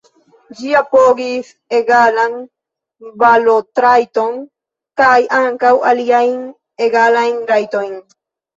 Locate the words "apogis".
0.77-1.51